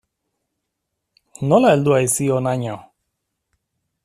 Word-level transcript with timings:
Nola 1.51 1.75
heldu 1.75 1.95
haiz 1.99 2.11
hi 2.25 2.33
honaino? 2.39 2.77